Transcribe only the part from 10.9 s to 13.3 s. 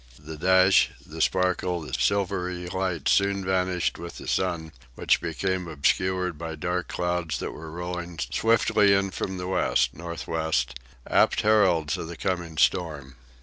apt heralds of the coming storm.